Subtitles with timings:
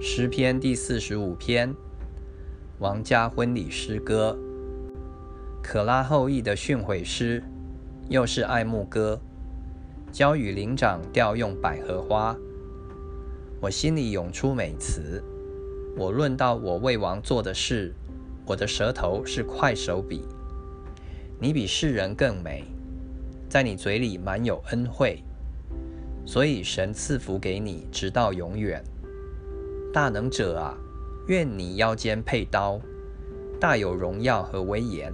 [0.00, 1.74] 诗篇第四十五篇，
[2.78, 4.38] 王家婚礼诗歌，
[5.60, 7.42] 可拉后裔的训诲诗，
[8.08, 9.20] 又是爱慕歌。
[10.12, 12.36] 交与灵长调用百合花，
[13.60, 15.20] 我心里涌出美词。
[15.96, 17.92] 我论到我为王做的事，
[18.46, 20.22] 我的舌头是快手笔。
[21.40, 22.62] 你比世人更美，
[23.48, 25.24] 在你嘴里满有恩惠，
[26.24, 28.80] 所以神赐福给你，直到永远。
[29.98, 30.78] 大能者啊，
[31.26, 32.80] 愿你腰间佩刀，
[33.58, 35.12] 大有荣耀和威严，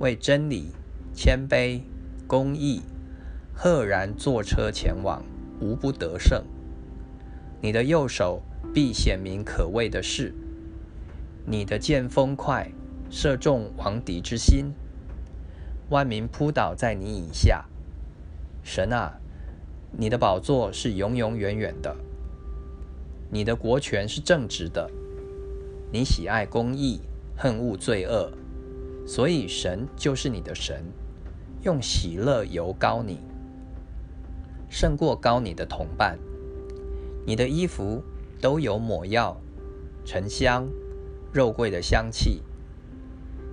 [0.00, 0.72] 为真理、
[1.14, 1.82] 谦卑、
[2.26, 2.82] 公义，
[3.54, 5.22] 赫然坐车前往，
[5.60, 6.42] 无不得胜。
[7.60, 8.42] 你的右手
[8.74, 10.34] 必显明可畏的事，
[11.44, 12.68] 你的剑锋快，
[13.08, 14.74] 射中王敌之心，
[15.90, 17.64] 万民扑倒在你以下。
[18.64, 19.20] 神啊，
[19.92, 21.94] 你的宝座是永永远远的。
[23.36, 24.90] 你的国权是正直的，
[25.92, 27.02] 你喜爱公义，
[27.36, 28.32] 恨恶罪恶，
[29.06, 30.82] 所以神就是你的神，
[31.60, 33.18] 用喜乐油膏你，
[34.70, 36.18] 胜过高你的同伴。
[37.26, 38.02] 你的衣服
[38.40, 39.38] 都有抹药、
[40.02, 40.66] 沉香、
[41.30, 42.40] 肉桂的香气，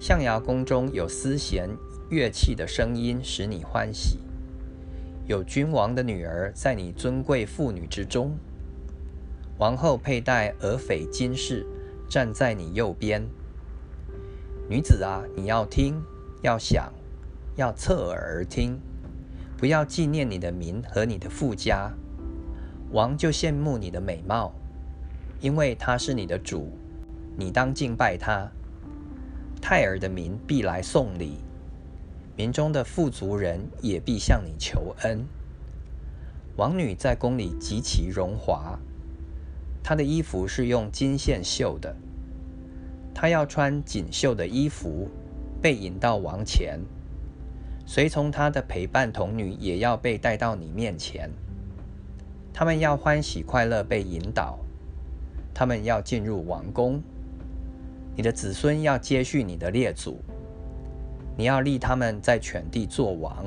[0.00, 1.70] 象牙宫中有丝弦
[2.10, 4.18] 乐器的声音使你欢喜，
[5.28, 8.36] 有君王的女儿在你尊贵妇女之中。
[9.58, 11.66] 王后佩戴鹅翡金饰，
[12.08, 13.26] 站在你右边。
[14.70, 16.00] 女子啊，你要听，
[16.42, 16.92] 要想，
[17.56, 18.78] 要侧耳而听，
[19.56, 21.92] 不要纪念你的名和你的富家。
[22.92, 24.52] 王就羡慕你的美貌，
[25.40, 26.70] 因为他是你的主，
[27.36, 28.48] 你当敬拜他。
[29.60, 31.38] 泰尔的民必来送礼，
[32.36, 35.26] 民中的富足人也必向你求恩。
[36.56, 38.78] 王女在宫里极其荣华。
[39.88, 41.96] 他的衣服是用金线绣的，
[43.14, 45.08] 他要穿锦绣的衣服，
[45.62, 46.78] 被引到王前。
[47.86, 51.30] 随从他的陪伴童女也要被带到你面前。
[52.52, 54.58] 他们要欢喜快乐被引导，
[55.54, 57.02] 他们要进入王宫。
[58.14, 60.20] 你的子孙要接续你的列祖，
[61.34, 63.46] 你要立他们在全地作王。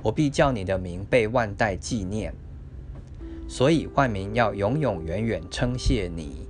[0.00, 2.32] 我必叫你的名被万代纪念。
[3.48, 6.46] 所以万民要永永远远称谢你。